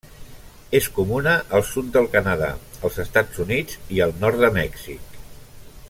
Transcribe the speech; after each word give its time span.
És 0.77 0.85
comuna 0.95 1.33
al 1.57 1.65
sud 1.73 1.91
del 1.97 2.09
Canadà, 2.15 2.49
als 2.89 2.99
Estats 3.05 3.45
Units 3.45 3.79
i 3.99 4.03
al 4.07 4.15
nord 4.25 4.43
de 4.47 4.51
Mèxic. 4.57 5.23